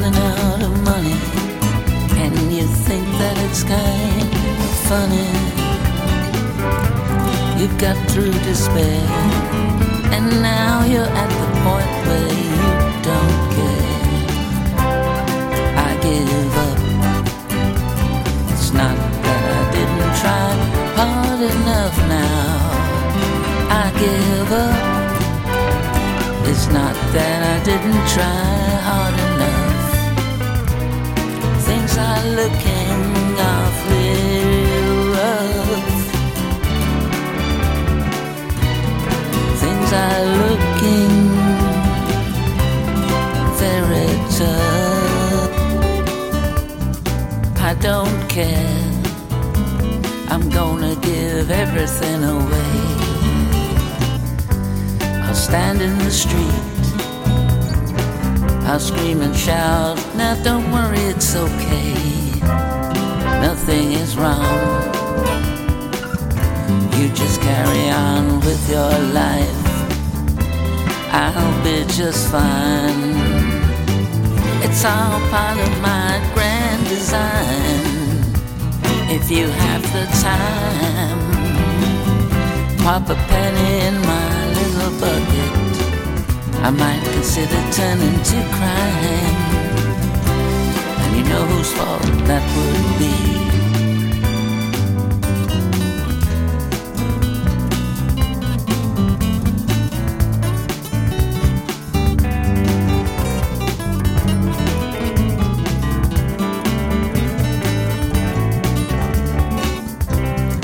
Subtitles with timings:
[0.00, 1.18] running out of money
[2.22, 4.32] and you think that it's kind
[4.64, 5.30] of funny.
[7.58, 9.02] You've got through despair
[10.14, 12.58] and now you're at the point where you
[13.08, 13.88] don't care.
[15.86, 16.78] I give up.
[18.52, 20.48] It's not that I didn't try
[20.98, 22.58] hard enough now.
[23.82, 24.78] I give up.
[26.50, 28.58] It's not that I didn't try
[28.88, 29.67] hard enough.
[32.00, 33.00] Are looking
[33.52, 34.14] awfully
[35.14, 35.96] rough.
[39.60, 41.12] Things are looking
[43.62, 45.52] very tough.
[47.60, 48.84] I don't care.
[50.30, 52.74] I'm gonna give everything away.
[55.26, 56.64] I'll stand in the street.
[58.68, 59.98] I'll scream and shout.
[60.14, 60.70] Now don't
[61.10, 61.94] it's okay.
[63.40, 64.84] Nothing is wrong.
[66.96, 68.92] You just carry on with your
[69.22, 69.64] life.
[71.10, 73.14] I'll be just fine.
[74.64, 77.84] It's all part of my grand design.
[79.10, 81.20] If you have the time,
[82.84, 85.52] pop a penny in my little bucket.
[86.66, 89.47] I might consider turning to crime.
[91.28, 93.12] Know whose fault that would be.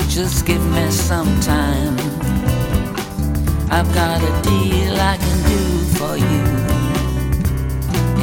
[0.09, 1.95] Just give me some time.
[3.69, 5.61] I've got a deal I can do
[5.97, 6.43] for you.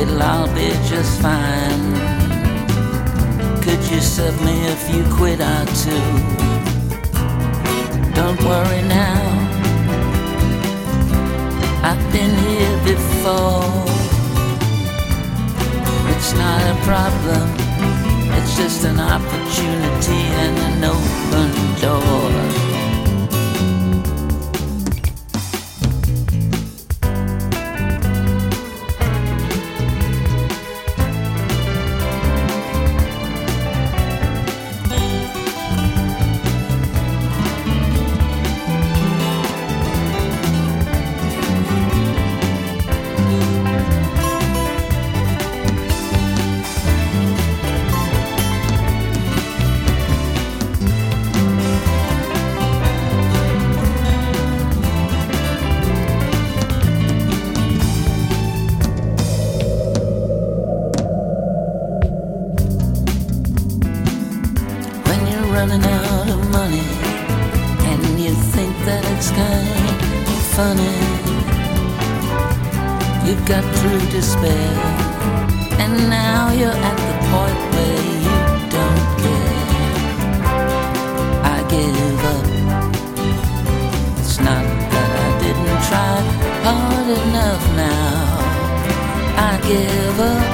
[0.02, 2.11] It'll all be just fine.
[3.62, 6.04] Could you serve me a few quid or two?
[8.12, 9.22] Don't worry now.
[11.84, 13.62] I've been here before.
[16.12, 17.48] It's not a problem.
[18.36, 22.51] It's just an opportunity and an open door.
[69.22, 70.98] It's kind of funny.
[73.24, 74.72] You've got through despair
[75.82, 78.36] and now you're at the point where you
[78.76, 79.62] don't care.
[81.54, 82.46] I give up.
[84.18, 86.14] It's not that I didn't try
[86.66, 88.22] hard enough now.
[89.48, 90.46] I give up.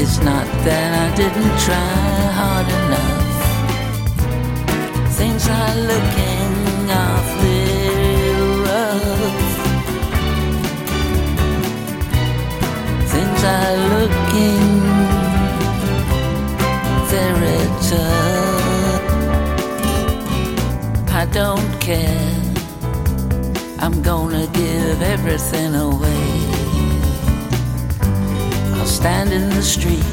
[0.00, 1.94] It's not that I didn't try
[2.40, 3.24] hard enough.
[5.18, 6.35] Things are looking
[21.86, 22.42] care.
[23.78, 26.26] I'm gonna give everything away.
[28.74, 30.08] I'll stand in the street.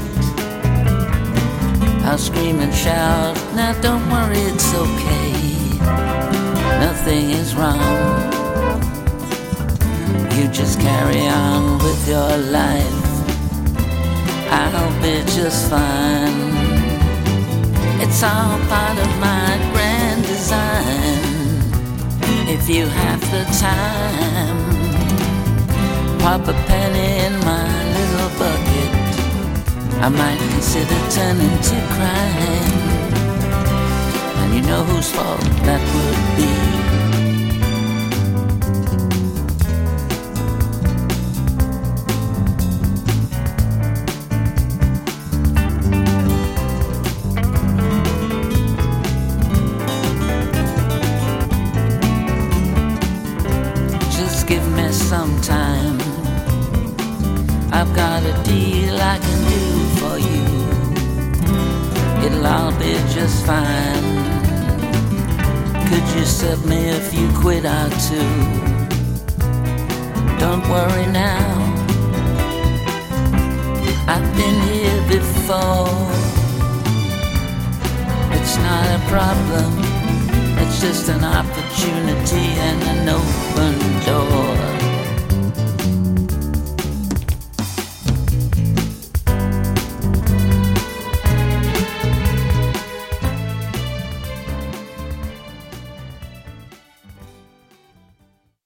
[2.06, 3.36] I'll scream and shout.
[3.56, 5.32] Now don't worry, it's okay.
[6.86, 8.22] Nothing is wrong.
[10.36, 13.04] You just carry on with your life.
[14.52, 16.40] I'll be just fine.
[18.04, 19.73] It's all part of my.
[22.56, 24.58] If you have the time,
[26.20, 27.68] pop a penny in my
[27.98, 28.92] little bucket.
[30.00, 32.84] I might consider turning to crime.
[34.38, 36.83] And you know whose fault that would be.
[57.76, 59.66] I've got a deal I can do
[60.00, 60.44] for you.
[62.24, 64.04] It'll all be just fine.
[65.88, 68.34] Could you sub me a few quid or two?
[70.38, 71.50] Don't worry now.
[74.08, 75.90] I've been here before.
[78.38, 79.72] It's not a problem.
[80.62, 84.83] It's just an opportunity and an open door.